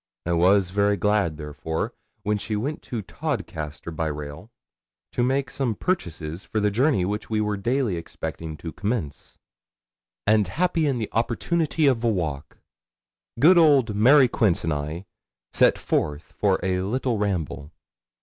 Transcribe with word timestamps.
I 0.25 0.33
was 0.33 0.71
very 0.71 0.97
glad, 0.97 1.37
therefore, 1.37 1.93
when 2.23 2.39
she 2.39 2.55
went 2.55 2.81
to 2.81 3.03
Todcaster 3.03 3.91
by 3.95 4.07
rail, 4.07 4.49
to 5.11 5.21
make 5.21 5.51
some 5.51 5.75
purchases 5.75 6.43
for 6.43 6.59
the 6.59 6.71
journey 6.71 7.05
which 7.05 7.29
we 7.29 7.39
were 7.39 7.55
daily 7.55 7.97
expecting 7.97 8.57
to 8.57 8.71
commence; 8.73 9.37
and 10.25 10.47
happy 10.47 10.87
in 10.87 10.97
the 10.97 11.09
opportunity 11.11 11.85
of 11.85 12.03
a 12.03 12.09
walk, 12.09 12.57
good 13.39 13.59
old 13.59 13.93
Mary 13.95 14.27
Quince 14.27 14.63
and 14.63 14.73
I 14.73 15.05
set 15.53 15.77
forth 15.77 16.33
for 16.39 16.59
a 16.63 16.81
little 16.81 17.19
ramble. 17.19 17.71